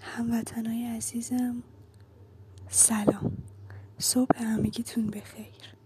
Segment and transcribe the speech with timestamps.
[0.00, 1.62] هموطنای عزیزم
[2.68, 3.36] سلام.
[3.98, 5.77] صبح همگیتون بخیر.